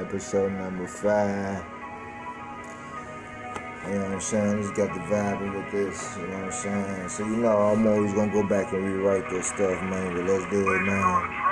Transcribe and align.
episode 0.00 0.52
number 0.52 0.86
five. 0.86 1.64
You 3.86 3.94
know 3.94 4.02
what 4.02 4.12
I'm 4.12 4.20
saying? 4.20 4.62
Just 4.62 4.74
got 4.74 4.92
the 4.94 5.00
vibe 5.00 5.54
with 5.54 5.70
this, 5.70 6.16
you 6.16 6.26
know 6.26 6.34
what 6.34 6.44
I'm 6.44 6.52
saying? 6.52 7.08
So, 7.08 7.24
you 7.24 7.36
know, 7.36 7.56
I'm 7.56 7.86
always 7.86 8.12
gonna 8.14 8.32
go 8.32 8.42
back 8.42 8.72
and 8.72 8.84
rewrite 8.84 9.30
this 9.30 9.46
stuff, 9.46 9.80
man, 9.84 10.14
but 10.14 10.24
let's 10.24 10.50
do 10.50 10.74
it 10.74 10.82
now. 10.82 11.46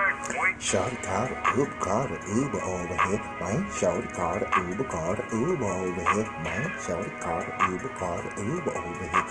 Shorty 0.58 0.96
called 0.96 1.30
a 1.30 1.52
Uber, 1.56 1.70
a 2.10 2.34
Uber 2.34 2.62
over 2.62 2.96
here, 3.06 3.22
man. 3.40 3.70
Shorty 3.70 4.08
called 4.08 4.42
a 4.42 4.48
Uber, 4.68 4.84
a 4.84 5.36
Uber 5.36 5.64
over 5.64 6.04
here, 6.12 6.30
man. 6.42 6.72
Shorty 6.80 7.10
called 7.20 7.44
a 7.44 7.70
Uber, 7.70 7.90
a 7.92 8.42
Uber 8.42 8.78
over 8.78 9.08
here, 9.12 9.26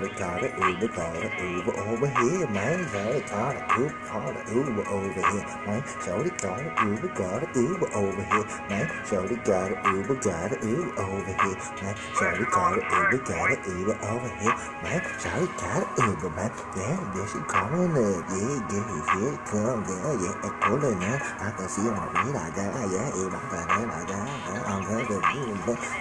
man. 0.00 0.08
Shorty 0.08 0.14
called 0.14 0.42
a 0.42 0.70
Uber, 0.70 0.88
called 0.88 1.16
a 1.16 1.44
Uber 1.44 1.80
over 1.80 2.06
here, 2.06 2.46
man. 2.48 2.88
Shorty 2.88 3.20
called 3.20 3.56
a 3.56 3.78
Uber, 3.78 3.94
called 4.06 4.36
a 4.36 4.54
Uber 4.54 4.88
over 4.88 5.12
here, 5.12 5.46
man. 5.66 5.82
Shorty 6.04 6.30
called 6.30 6.60
a 6.60 6.84
Uber, 6.86 7.08
called 7.08 7.42
a 7.42 7.58
Uber 7.58 7.88
over 7.94 8.22
here, 8.22 8.46
man. 8.68 8.86
Shorty 9.08 9.36
got 9.36 9.72
a 9.72 9.90
Uber, 9.96 10.14
got 10.14 10.52
a 10.52 10.66
Uber 10.66 11.00
over 11.00 11.34
here, 11.42 11.56
man. 11.82 11.94
Shorty 12.18 12.44
called 12.44 12.78
a 12.78 13.10
Uber, 13.10 13.18
got 13.24 13.50
a 13.50 13.70
Uber 13.70 13.98
over 14.02 14.28
here, 14.40 14.56
man. 14.82 15.00
Shorty 15.18 15.46
got 15.58 15.98
a 15.98 16.06
Uber, 16.06 16.30
man. 16.30 16.50
Yeah, 16.76 17.14
yeah, 17.14 17.26
she 17.26 17.38
calling 17.48 17.92
up, 17.92 18.24
yeah, 18.30 18.70
yeah, 18.70 18.84
here 19.14 19.32
it 19.34 19.46
come, 19.46 19.84
yeah, 19.88 20.22
yeah. 20.22 20.78
Lên 20.82 20.98
nhé, 20.98 21.18
à, 21.38 21.52
ta 21.58 21.68
sĩ 21.68 21.82
một 21.82 22.08
mỹ 22.14 22.20
là 22.34 22.50
ra, 22.56 22.62
à, 22.62 22.86
dạ, 22.92 23.10
yêu 23.14 23.30
bạn 23.30 23.42
ta 23.52 23.64
nói 23.68 23.86
là 23.86 24.04
ra, 24.08 24.24
à, 24.54 24.60
ông 24.64 24.84
thấy 24.88 25.04
được, 25.08 25.20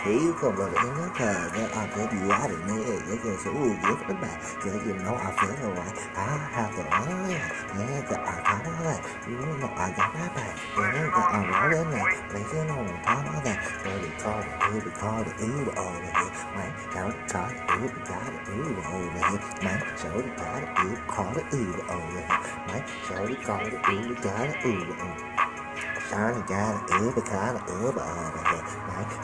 hiểu 0.06 0.34
không 0.42 0.56
được, 0.56 0.70
em 0.76 0.98
nói 0.98 1.10
thờ, 1.18 1.50
à, 1.74 1.88
cái 1.96 2.08
gì 2.12 2.18
quá 2.28 2.48
được 2.48 2.60
nè, 2.68 2.74
cái 3.08 3.18
cái 3.24 3.34
số 3.46 3.52
gì 3.54 3.76
các 3.84 3.87
bạn, 3.96 4.40
cái 4.64 4.74
gì 4.86 4.94
nó 5.06 5.12
à, 5.12 5.32
phải 5.36 5.48
rồi, 5.64 5.76
à, 6.16 6.26
ha, 6.52 6.70
cái 6.76 6.86
đó, 6.92 7.06
nhé, 7.28 7.40
cái 8.10 8.24
à, 8.26 8.34
tháo 8.44 8.58
nó 8.64 8.84
này, 8.86 9.00
nó 9.28 9.68
à, 9.78 9.90
cái 9.98 10.08
đó 10.14 10.20
này, 10.36 10.50
cái 10.78 11.02
nó, 11.02 11.10
cái 11.14 11.24
à, 11.34 11.44
nó 11.52 11.68
lên 11.68 11.92
này, 11.92 12.04
cái 12.34 12.42
cái 12.54 12.62
nó 12.68 12.76
tháo 13.04 13.18
nó 13.26 13.42
này, 13.46 13.58
rồi 13.84 14.00
được 14.02 14.10
coi, 14.24 14.44
yêu 14.72 14.82
được 14.86 14.92
coi, 15.02 15.24
được 15.24 15.32
yêu 15.40 15.66
được 15.66 15.76
ồ, 15.76 15.94
được 15.94 16.20
yêu, 16.20 16.30
mày, 16.56 16.70
cháu 16.96 17.08
được 17.08 17.20
coi, 17.34 17.78
yêu 17.78 17.90
được 17.96 18.02
cá, 18.10 18.20
được 18.32 18.54
yêu 18.54 18.64
được 18.64 18.84
ồ, 18.86 19.00
được 19.00 19.22
yêu, 19.30 19.38
mày, 19.62 19.80
cháu 20.04 20.14
được 20.14 20.34
cá, 20.38 20.60
được 20.60 20.84
yêu, 20.84 20.98
khó 21.08 21.24
được 21.36 21.44
yêu 21.52 21.74
được 21.78 21.88
ồ, 21.88 22.00
được 22.16 22.22
mày, 22.68 22.82
cháu 23.10 23.26
được 26.12 26.42
coi, 26.50 26.74
được 26.74 27.00
yêu 27.00 27.12
được 27.16 27.22
cá, 27.32 27.54
được 27.54 27.60
yêu 27.68 27.92
được 27.92 28.02
ồ, 28.02 28.28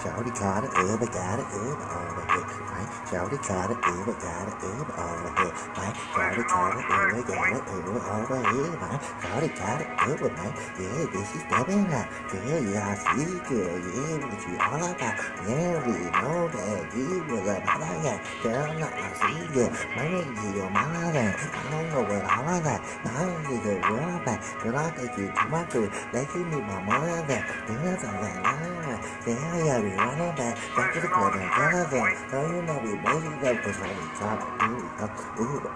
Sao 0.03 0.23
đi 0.25 0.31
cha 0.39 0.61
nó 0.61 0.81
ứa 0.83 0.97
bà 1.01 1.07
cá 1.13 1.37
nó 1.37 1.43
ứa 1.51 1.75
bà 1.81 1.89
ờ 1.89 2.15
bà 2.21 2.37
hề 2.37 2.43
Đấy, 2.73 3.01
sao 3.07 3.27
đi 3.31 3.37
cá 3.45 3.61
nó 3.65 3.77
ứa 3.83 4.05
bà 4.05 4.13
cá 4.23 4.45
nó 4.47 4.53
ứa 4.61 4.83
bà 4.89 4.95
ờ 4.95 5.15
bà 5.27 5.43
hề 5.43 5.49
Đấy, 5.77 5.95
sao 6.21 6.35
đi 6.37 6.43
cá 6.49 6.77
nó 6.77 6.93
ứa 7.01 7.01
bà 7.01 7.07
cá 7.15 7.15
nó 7.15 7.15
ứa 7.15 7.15
bà 7.17 7.17
ờ 7.17 7.17
bà 7.17 7.17
hề 7.17 7.17
Đấy, 7.17 7.17
sao 7.17 7.17
đi 7.17 7.21
cá 7.21 7.21
nó 7.21 7.21
ứa 7.21 7.21
bà 7.27 7.35
cá 7.35 7.49
nó 7.51 7.59
ứa 7.73 7.93
bà 7.93 7.99
ờ 8.05 8.25
bà 8.29 8.35
hề 8.35 8.63
Đấy, 8.81 8.97
sao 9.23 9.41
đi 9.41 9.47
cá 9.59 9.79
nó 9.79 10.05
ứa 10.07 10.15
bà 10.21 10.43
đấy 10.43 10.51
Dễ 10.79 11.05
bị 11.13 11.19
xí 11.33 11.39
té 11.51 11.57
bé 11.67 11.75
nè 11.75 12.05
Dễ 12.33 12.61
bị 12.61 12.73
à 12.75 12.95
xí 12.95 13.25
kìa 13.49 13.65
dễ 13.85 14.17
bị 14.17 14.35
chỉ 14.45 14.51
ó 14.59 14.77
lá 14.77 14.93
bà 15.01 15.15
Dễ 15.47 15.79
bị 15.85 15.93
nó 16.13 16.47
bè 16.47 16.67
dễ 16.93 17.19
bị 17.29 17.35
gà 17.45 17.53
bà 17.65 17.77
đó 17.77 17.87
nha 18.03 18.17
Dễ 18.43 18.51
nó 18.79 18.87
à 18.87 19.09
xí 19.21 19.33
ngồi 26.79 27.23
bà 27.27 27.35
đó 27.67 27.73
lá 27.83 28.57
nè 28.61 28.63
Đó 28.63 28.63
gì 28.63 28.63
rồi 28.63 28.63
quá 28.65 28.65
bà 28.67 28.67
Cái 28.67 28.69
đó 28.69 28.69
cái 28.69 28.69
chuyện 28.69 28.71
của 28.71 28.71
má 28.71 28.71
cười 28.71 28.71
Đấy 28.71 28.85
chứ 28.89 29.01
mình 29.01 29.05
mà 29.07 29.13
mới 29.13 29.13
về 29.13 29.13
những 29.13 29.13
cái 29.13 29.13
vàng 29.13 29.13
vàng 29.13 29.13
đó 29.13 29.13
thì 29.25 29.35
giờ 29.65 29.79
bị 29.79 29.89
nó 29.97 30.05
nó 30.19 30.25
về 30.37 30.53
trong 30.77 30.85
cái 30.93 31.01
tức 31.01 31.11
là 31.11 31.29
vàng 31.29 31.49
đó 31.49 31.71
nó 31.71 31.83
về 31.91 32.01
tới 32.31 32.47
nó 32.67 32.73
bị 32.73 32.89
mấy 33.03 33.21
cái 33.41 33.53
đâu 33.53 33.63
của 33.65 33.71
sao 33.73 33.89
bị 33.89 34.05
sao 34.17 34.37
bị 34.37 34.63
bị 34.87 35.73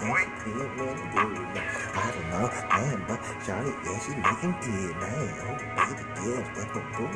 không 0.00 0.11
I 0.14 2.10
don't 2.14 2.28
know, 2.30 2.50
man, 2.82 3.04
but 3.06 3.20
Charlie, 3.46 3.74
yeah, 3.84 3.98
she 4.02 4.12
making 4.18 4.54
good, 4.62 4.96
man. 4.98 5.28
Oh, 5.42 5.56
baby, 5.78 6.04
yeah, 6.26 6.42
that's 6.54 6.76
a 6.76 6.82
boom. 6.96 7.14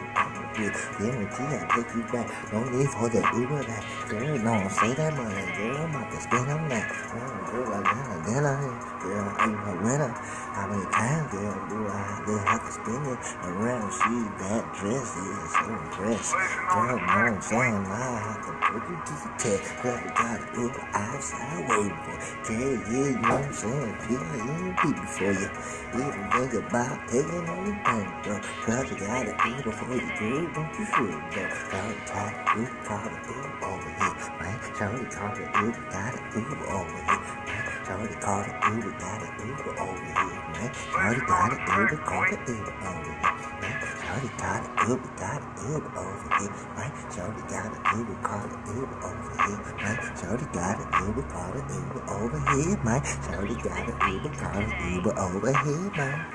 Yeah, 0.57 0.73
yeah, 1.03 1.37
she 1.37 1.43
I 1.43 1.67
take 1.75 1.95
you 1.95 2.03
back. 2.13 2.27
No 2.53 2.65
need 2.71 2.89
for 2.89 3.09
the 3.09 3.21
Uber 3.35 3.63
that. 3.65 3.85
Girl, 4.09 4.39
no, 4.39 4.69
say 4.69 4.95
that 4.95 5.13
money, 5.17 5.47
girl, 5.57 5.77
I'm 5.77 5.91
about 5.91 6.11
to 6.11 6.21
spend 6.21 6.51
on 6.51 6.69
that. 6.69 6.87
Oh, 7.13 7.51
girl, 7.51 7.71
like 7.71 7.85
that, 7.85 8.07
like 8.11 8.25
that. 8.27 9.01
Girl, 9.03 9.29
I'm 9.39 9.55
a 9.55 9.75
winner. 9.83 10.13
How 10.57 10.67
many 10.69 10.87
times, 10.91 11.31
girl, 11.33 11.55
do 11.69 11.77
I 11.87 12.23
do 12.25 12.33
have 12.39 12.63
to 12.65 12.73
spend 12.73 13.07
it 13.07 13.19
around? 13.45 13.91
She, 13.93 14.15
that 14.41 14.65
dress 14.73 15.11
is 15.17 15.53
so 15.53 15.65
impressed. 15.69 16.33
Girl, 16.73 16.97
no, 16.97 17.21
I'm 17.27 17.41
saying, 17.43 17.85
I 17.87 18.07
have 18.25 18.41
to 18.47 18.53
put 18.65 18.83
you 18.89 18.97
to 18.97 19.15
the 19.21 19.31
test. 19.37 19.83
Girl, 19.83 20.01
we 20.01 20.11
got 20.17 20.41
to 20.41 20.61
Uber 20.61 20.85
outside 20.95 21.69
waiting 21.69 22.01
for. 22.07 22.17
Girl, 22.49 22.57
yeah, 22.57 23.07
you 23.07 23.19
know 23.21 23.29
what 23.29 23.45
I'm 23.45 23.53
saying? 23.53 23.97
Yeah, 24.09 24.35
you 24.47 24.75
people 24.81 25.07
for 25.07 25.33
you. 25.33 25.51
Even 25.95 26.31
think 26.31 26.55
about 26.55 27.07
taking 27.09 27.49
on 27.49 27.65
the 27.65 27.73
bank, 27.85 28.15
bro. 28.23 28.41
Cause 28.65 28.91
you 28.91 28.97
gotta 28.99 29.35
eat 29.49 29.65
before 29.65 29.97
you 29.97 30.13
do, 30.19 30.51
don't 30.55 30.79
you 30.79 30.87
feel, 30.87 31.21
bro? 31.31 31.49
Gotta 31.71 32.01
talk, 32.07 32.35
you 32.57 32.69
gotta 32.89 33.19
Uber 33.29 33.55
over 33.65 33.91
here, 33.91 34.17
man. 34.41 34.61
Somebody 34.75 35.07
call 35.07 35.35
the 35.35 35.49
Uber, 35.55 35.87
gotta 35.91 36.21
Uber 36.35 36.71
over 36.71 36.99
here, 36.99 37.21
man. 37.47 37.65
Somebody 37.85 38.15
call 38.17 38.45
the 38.45 38.55
Uber, 38.71 38.93
gotta 38.99 39.31
Uber 39.39 39.81
over 39.81 40.05
here, 40.05 40.43
man. 40.49 40.73
Somebody 40.93 41.21
got 41.27 41.53
a 41.53 41.59
Uber, 41.81 41.97
call 41.99 42.27
the 42.31 42.53
Uber 42.53 42.75
over 42.87 43.13
here. 43.61 43.66
Somebody 44.07 44.31
got 44.39 44.63
a 44.63 44.89
Uber, 44.89 45.11
got 45.19 45.43
a 45.43 45.73
Uber 45.73 45.99
over 45.99 46.29
here, 46.39 46.51
man. 46.77 47.11
Somebody 47.11 47.43
got 47.51 47.67
a 47.67 47.99
Uber, 47.99 48.15
call 48.23 48.47
the 48.47 48.59
Uber 48.73 48.99
over 49.03 49.31
here, 49.43 49.59
man. 49.83 50.17
Somebody 50.17 50.47
got 50.53 50.79
a 50.79 51.07
Uber, 51.07 51.23
call 51.23 51.53
the 51.53 51.63
Uber 51.75 52.03
over 52.15 52.39
here, 52.55 52.79
man. 52.85 53.05
Somebody 53.05 53.55
got 53.63 53.89
a 53.89 54.13
Uber, 54.13 54.29
call 54.37 54.61
the 54.63 54.75
Uber 54.95 55.19
over 55.19 55.51
here, 55.51 55.91
man. 55.97 56.27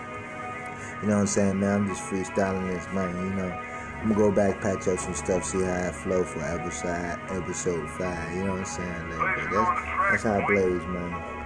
You 1.02 1.08
know 1.08 1.16
what 1.16 1.22
I'm 1.22 1.28
saying, 1.28 1.60
man? 1.62 1.72
I'm 1.72 1.88
just 1.88 2.02
freestyling 2.04 2.68
this, 2.68 2.86
man. 2.94 3.16
You 3.16 3.34
know, 3.36 3.62
I'm 4.02 4.10
gonna 4.10 4.16
go 4.20 4.32
back, 4.32 4.60
patch 4.60 4.88
up 4.90 5.00
some 5.00 5.16
stuff, 5.16 5.46
see 5.46 5.62
how 5.62 5.74
I 5.74 5.92
flow 5.92 6.24
for 6.26 6.42
episode 6.42 7.20
episode 7.30 7.90
five. 7.92 8.36
You 8.36 8.44
know 8.44 8.52
what 8.52 8.60
I'm 8.60 8.66
saying? 8.66 9.10
Like, 9.18 9.36
that's 9.50 9.82
that's 10.12 10.24
how 10.24 10.40
it 10.40 10.46
plays, 10.46 10.88
man. 10.88 11.32